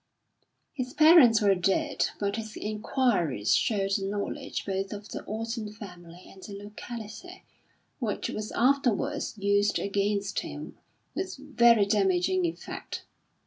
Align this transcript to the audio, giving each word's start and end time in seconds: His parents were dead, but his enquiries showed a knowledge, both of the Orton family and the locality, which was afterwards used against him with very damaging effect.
His 0.73 0.95
parents 0.95 1.43
were 1.43 1.53
dead, 1.53 2.07
but 2.19 2.35
his 2.35 2.55
enquiries 2.57 3.53
showed 3.55 3.99
a 3.99 4.03
knowledge, 4.03 4.65
both 4.65 4.91
of 4.93 5.09
the 5.09 5.21
Orton 5.25 5.71
family 5.71 6.23
and 6.25 6.41
the 6.41 6.57
locality, 6.57 7.43
which 7.99 8.27
was 8.29 8.51
afterwards 8.51 9.35
used 9.37 9.77
against 9.77 10.39
him 10.39 10.75
with 11.13 11.37
very 11.37 11.85
damaging 11.85 12.45
effect. 12.45 13.03